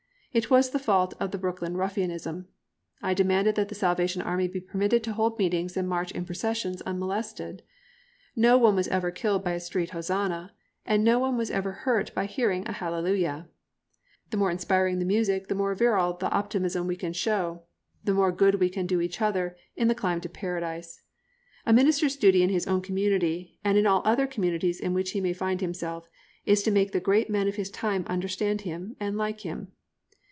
[0.33, 2.47] It was the fault of the Brooklyn ruffianism.
[3.01, 6.81] I demanded that the Salvation Army be permitted to hold meetings and march in processions
[6.83, 7.63] unmolested.
[8.33, 10.53] No one was ever killed by a street hosannah,
[10.89, 13.49] no one was ever hurt by hearing a hallelujah.
[14.29, 17.63] The more inspiring the music the more virile the optimism we can show,
[18.01, 21.01] the more good we can do each other in the climb to Paradise.
[21.65, 25.19] A minister's duty in his own community, and in all other communities in which he
[25.19, 26.07] may find himself,
[26.45, 29.73] is to make the great men of his time understand him and like him.